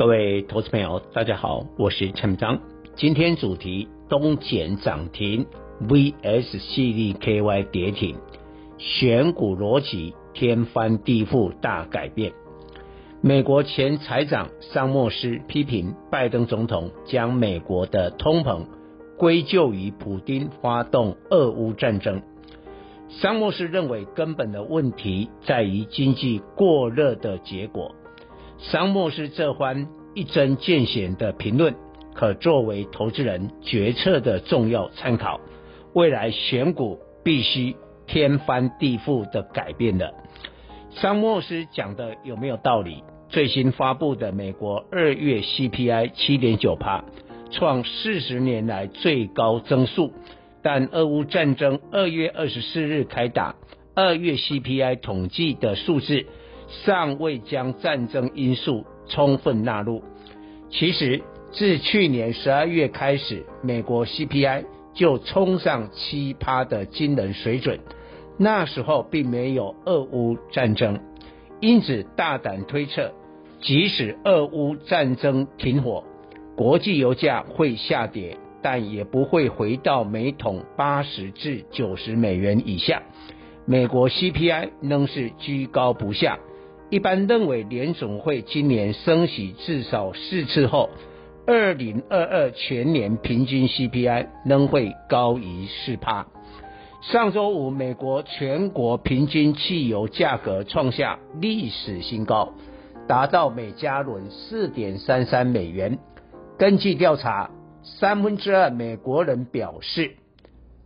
[0.00, 2.58] 各位投资朋友，大家好，我是陈章。
[2.96, 5.44] 今天主题：东碱涨停
[5.86, 8.16] vs 矽力 KY 跌停，
[8.78, 12.32] 选股逻辑天翻地覆大改变。
[13.20, 18.64] 美国前财长桑莫斯批评拜登总统将美国的通膨
[19.18, 22.22] 归咎于普丁发动俄乌战争。
[23.10, 27.94] 桑莫斯认为，根本的问题在于经济过热的结果。
[28.62, 31.74] 桑莫斯这番一针见血的评论，
[32.14, 35.40] 可作为投资人决策的重要参考。
[35.94, 37.74] 未来选股必须
[38.06, 40.12] 天翻地覆的改变了。
[40.90, 43.02] 桑莫斯讲的有没有道理？
[43.30, 47.04] 最新发布的美国二月 CPI 七点九趴，
[47.50, 50.12] 创四十年来最高增速。
[50.62, 53.54] 但俄乌战争二月二十四日开打，
[53.94, 56.26] 二月 CPI 统计的数字
[56.84, 60.02] 尚未将战争因素充分纳入。
[60.70, 67.80] 其实自去年十二月开始，美国 CPI 就冲上七趴的惊人水准，
[68.38, 71.00] 那时候并没有俄乌战争，
[71.60, 73.12] 因此大胆推测，
[73.60, 76.04] 即使俄乌战争停火，
[76.56, 78.36] 国际油价会下跌。
[78.62, 83.02] 但也不会回到每桶八十至九十美元以下。
[83.64, 86.38] 美国 CPI 仍是居高不下。
[86.90, 90.90] 一般认为，联总会今年升息至少四次后，
[91.46, 96.26] 二零二二全年平均 CPI 仍会高于四趴。
[97.00, 102.52] 上周五，美国全国平均汽油价格创下历史新高，
[103.06, 105.98] 达到每加仑四点三三美元。
[106.58, 107.50] 根据调查。
[107.82, 110.10] 三分之二美国人表示，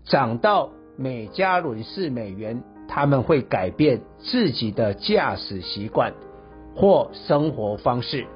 [0.05, 6.13] 涨到每加仑四美元，他们会改变自己的驾驶习惯
[6.75, 8.27] 或生活方式。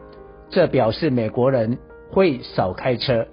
[0.50, 1.78] 这表示美国人
[2.10, 3.26] 会少开车。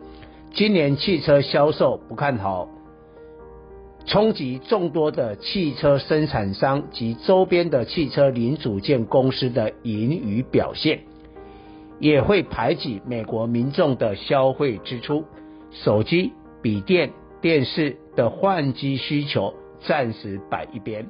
[0.53, 2.69] 今年汽车销售不看好，
[4.05, 11.01] 冲击众多的汽车生产商及周边的汽车零组件公司的盈余表现。
[11.97, 15.23] 也会排挤美国民众的消费支出，
[15.71, 21.07] 手机、笔电、电视的换机需求暂时摆一边，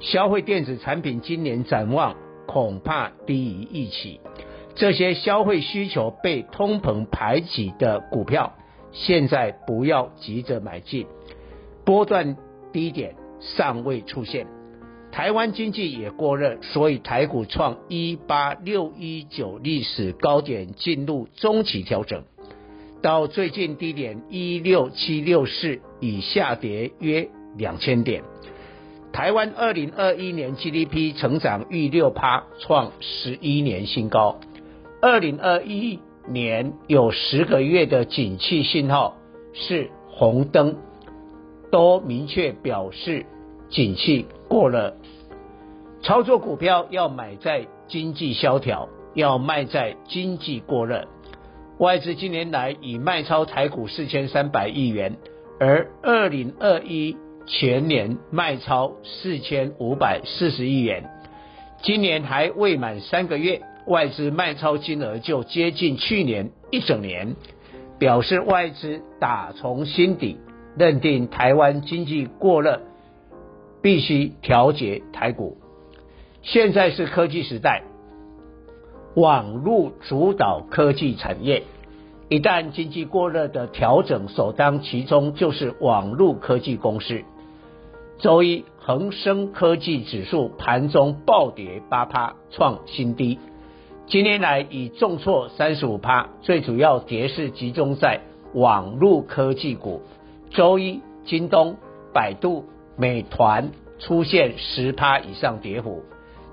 [0.00, 2.16] 消费电子产品今年展望
[2.46, 4.20] 恐怕低于预期。
[4.74, 8.54] 这些消费需求被通膨排挤的股票，
[8.92, 11.06] 现在不要急着买进，
[11.84, 12.36] 波段
[12.72, 14.46] 低点尚未出现。
[15.12, 22.24] 台湾经济也过热，所以台股创一八六一九历史高点，进入中期调整，
[23.00, 28.22] 到最近低点一六七六四已下跌约两千点。
[29.12, 34.40] 台湾二零二一年 GDP 成长逾六趴，创十一年新高。
[35.00, 39.16] 二零二一年有十个月的景气信号
[39.52, 40.76] 是红灯，
[41.70, 43.26] 都明确表示
[43.68, 44.96] 景气过热。
[46.02, 51.06] 操作股票要买在经济萧条，要卖在经济过热。
[51.78, 55.16] 外资今年来已卖超台股四千三百亿元，
[55.60, 57.16] 而二零二一
[57.46, 61.10] 全年卖超四千五百四十亿元。
[61.82, 67.36] 今年还未满三个月，外资卖超金额就接近去年一整年，
[67.98, 70.38] 表示外资打从心底
[70.78, 72.80] 认定台湾经济过热，
[73.82, 75.58] 必须调节台股。
[76.40, 77.82] 现在是科技时代，
[79.14, 81.64] 网络主导科技产业，
[82.30, 87.22] 一旦经济过热的调整，首当其冲就是网络科技公司。
[88.18, 93.38] 周一，恒生科技指数盘中暴跌八趴，创新低。
[94.06, 98.20] 今年来已重挫三十五趴，最主要跌势集中在
[98.54, 100.02] 网络科技股。
[100.50, 101.76] 周一，京东、
[102.12, 102.64] 百度、
[102.96, 106.02] 美团出现十趴以上跌幅。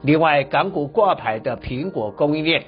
[0.01, 2.65] 另外，港股挂牌的苹果供应链、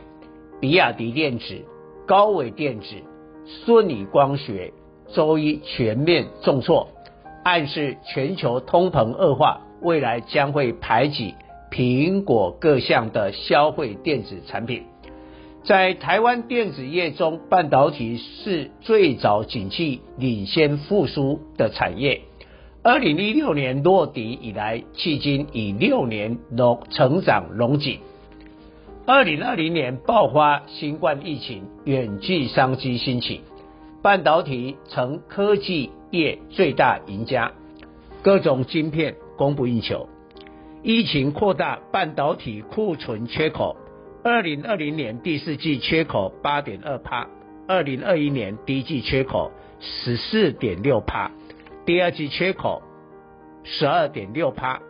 [0.61, 1.65] 比亚迪电子、
[2.05, 2.95] 高伟电子、
[3.65, 4.71] 舜宇光学，
[5.13, 6.87] 周一全面重挫，
[7.43, 11.35] 暗示全球通膨恶化，未来将会排挤
[11.69, 14.83] 苹果各项的消费电子产品。
[15.63, 22.21] 在台湾电子业中，半导体是最早景气领先复苏的产业。
[22.81, 27.99] 二零一六年落底以来，迄今已六年龙成长龙景。
[29.05, 33.41] 二零二零年爆发新冠疫情，远距商机兴起，
[34.03, 37.53] 半导体成科技业最大赢家，
[38.21, 40.09] 各种晶片供不应求。
[40.81, 43.77] 疫情扩大半导体库存缺口，
[44.21, 47.29] 二零二零年第四季缺口八点二帕，
[47.65, 51.31] 二零二一年第一季缺口十四点六帕。
[51.85, 52.83] 第二季缺口
[53.63, 54.81] 十二点六帕，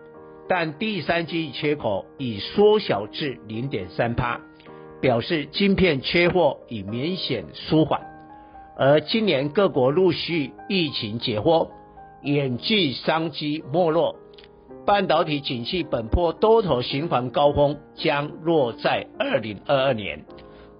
[0.49, 4.41] 但第三季缺口已缩小至零点三帕，
[4.99, 8.12] 表示晶片缺货已明显舒缓。
[8.75, 11.69] 而今年各国陆续疫情解封，
[12.23, 14.15] 远距商机没落，
[14.85, 20.25] 半导体景气本坡多头循环高峰将落在二零二二年，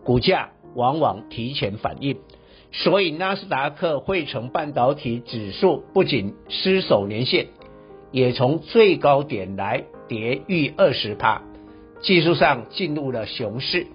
[0.04, 2.18] 股价往往提前反应。
[2.72, 7.50] 所以，纳斯达克汇成半导体指数不仅失守年线，
[8.12, 11.44] 也从最高点来跌逾二十趴，
[12.02, 13.86] 技术上进入了熊市。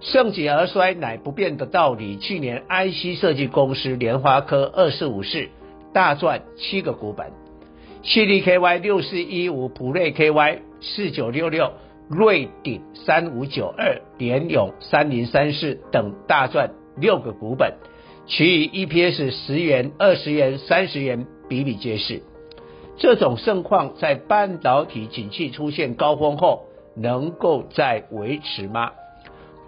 [0.00, 2.16] 盛极而衰乃不变的道理。
[2.16, 5.48] 去年 IC 设计公司联发科二四五四
[5.92, 7.32] 大赚七个股本
[8.04, 11.72] ，CDKY 六四一五、普瑞 KY 四九六六、
[12.08, 17.74] 瑞鼎三五九二、联咏三零三四等大赚六个股本。
[18.26, 22.22] 其余 EPS 十元、二十元、三十元比比皆是。
[22.96, 28.92] 这种盛况在半导体景气出现高峰后能够再维持吗？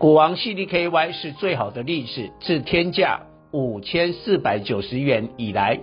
[0.03, 3.21] 股王 CDKY 是最好的例子，自天价
[3.53, 5.79] 五千四百九十元以来，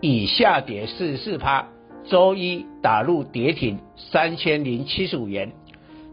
[0.00, 1.68] 已下跌四十四趴，
[2.06, 3.78] 周一打入跌停
[4.10, 5.52] 三千零七十五元，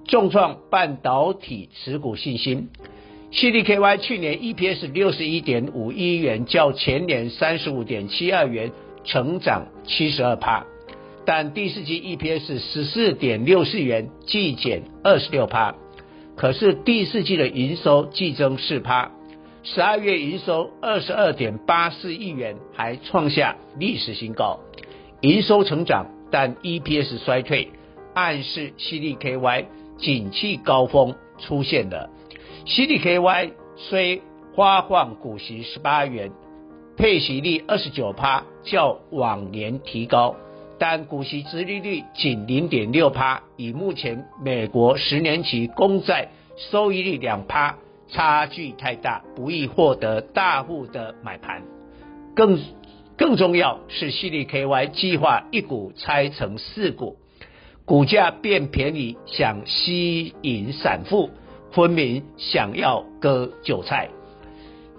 [0.08, 2.70] 重创半导体持股信心。
[3.32, 8.72] CDKY 去年 EPS 六十一点五一元，较前年三十五点七二元
[9.06, 10.68] 成长七十二趴，
[11.26, 15.74] 但第四季 EPS 十四点六四元，季减二十六趴。
[16.36, 19.12] 可是第四季的营收季增四趴，
[19.62, 24.60] 十二月营收二十二点八四亿元，还创下历史新高。
[25.22, 27.70] 营收成长，但 EPS 衰退，
[28.14, 29.66] 暗示 CDKY
[29.98, 32.10] 景气高峰出现了。
[32.66, 34.22] CDKY 虽
[34.56, 36.32] 发放股息十八元，
[36.98, 40.36] 配息率二十九趴，较往年提高，
[40.86, 46.28] 但股息殖利率仅零点六趴，与目前美国十年期公债
[46.58, 47.78] 收益率两趴
[48.10, 51.62] 差距太大，不易获得大户的买盘。
[52.36, 52.60] 更
[53.18, 57.16] 更重要是系列 KY 计划一股拆成四股，
[57.86, 61.30] 股价变便宜，想吸引散户。
[61.72, 64.10] 分明想要割韭菜。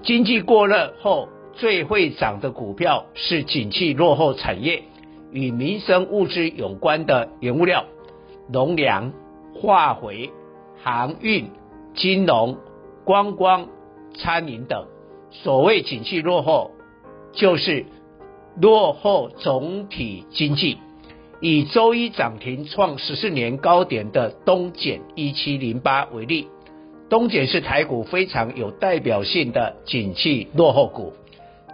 [0.03, 4.85] 经济过热后最会涨的股票是景气落后产业
[5.35, 7.87] 与民生物资有关的原物料、
[8.49, 9.13] 农粮、
[9.53, 10.31] 化肥、
[10.81, 11.51] 航运、
[11.95, 12.57] 金融、
[13.05, 13.67] 观光、
[14.17, 14.87] 餐饮等。
[15.33, 16.71] 所谓景气落后，
[17.33, 17.87] 就是
[18.61, 20.79] 落后总体经济。
[21.41, 26.47] 以周一涨停创十四年高点的东碱一七零八为例。
[27.11, 31.13] 东碱是台股非常有代表性的景气落后股，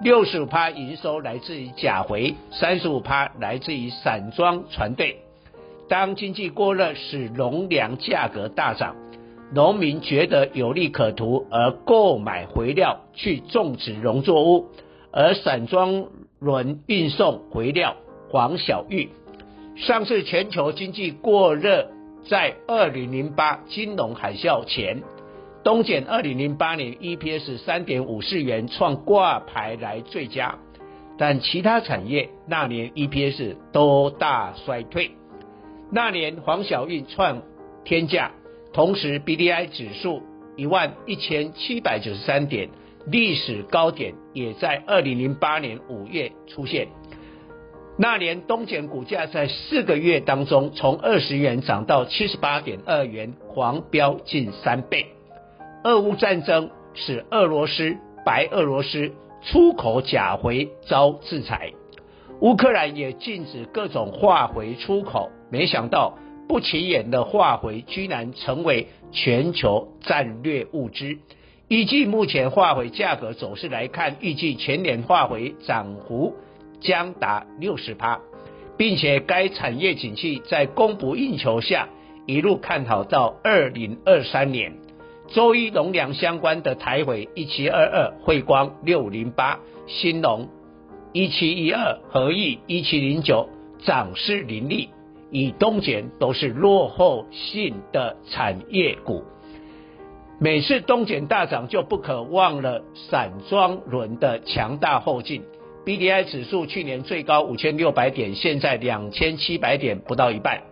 [0.02, 5.18] 六十五趴营收来自于甲回，三十五趴来自于散装船队。
[5.90, 8.96] 当经济过热，使农粮价格大涨，
[9.52, 14.68] 农民觉得有利可图而购买肥料去种植农作物，
[15.12, 16.06] 而散装
[16.38, 17.96] 轮运送肥料
[18.30, 19.10] 黄小玉。
[19.76, 21.90] 上次全球经济过热，
[22.26, 25.02] 在二零零八金融海啸前。
[25.62, 30.58] 东检二零零八年 EPS 三点五四元，创挂牌来最佳，
[31.18, 35.10] 但其他产业那年 EPS 都大衰退。
[35.92, 37.42] 那年黄小玉创
[37.84, 38.30] 天价，
[38.72, 40.22] 同时 BDI 指数
[40.56, 42.70] 一万一千七百九十三点，
[43.06, 46.88] 历史高点也在二零零八年五月出现。
[47.98, 55.08] 那年东检股价在四个月当中，从二十元涨到七十八点二元，狂飙近三倍。
[55.82, 61.72] 俄乌战争使俄罗斯、白俄罗斯出口钾肥遭制裁，
[62.40, 65.30] 乌克兰也禁止各种化肥出口。
[65.50, 71.16] 没想到不起眼的化肥居然成为全球战略物资。
[71.66, 76.34] 依据目前化肥价格走势来看，预计全年化肥涨幅
[76.80, 78.20] 将达六十趴，
[78.76, 81.88] 并且该产业景气在供不应求下
[82.26, 84.74] 一路看好到二零二三年。
[85.30, 90.48] 周一农粮相关的台汇一七二二，慧光六零八，兴农
[91.12, 94.90] 一七一二，合益一七零九，涨势凌厉。
[95.32, 99.22] 以东减都是落后性的产业股。
[100.40, 105.44] 每次东减大涨，就不可忘了散装轮的强大后劲。
[105.84, 110.62] BDI 指数去年最高五千六百点，现在两千七百点不到一半。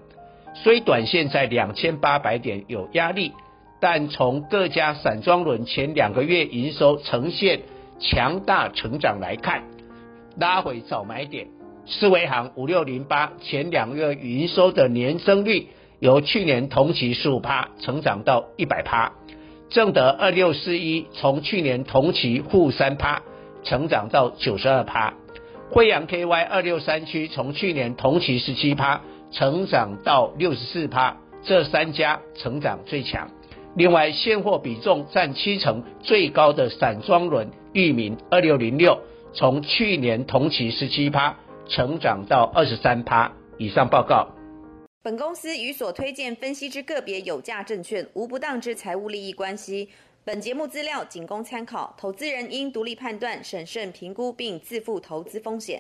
[0.55, 3.31] 虽短线在两千八百点有压力，
[3.81, 7.61] 但从各家散装轮前两个月营收呈现
[8.01, 9.65] 强大成长来看，
[10.37, 11.49] 拉回早买点。
[11.87, 15.69] 思维行五六零八前两个月营收的年增率
[16.01, 19.13] 由去年同期十五趴成长到一百趴。
[19.71, 23.23] 正德二六四一从去年同期负三趴
[23.63, 25.15] 成长到九十二趴。
[25.71, 33.31] 惠阳 KY 二六三区从去年同期十七趴成长到六十四趴，这三家成长最强。
[33.79, 38.99] 另外现货比重占七成最高的散装轮域名二六零六
[39.33, 41.37] 从去年同期十七趴。
[41.69, 43.89] 成长到二十三趴以上。
[43.89, 44.27] 报告。
[45.03, 49.89] 本公司与所推荐分析之个别有价证券无不当之财务利益关系。
[50.25, 55.77] 本节目资料仅供参考，投资人应独立判断、审慎评估并自负投资风险。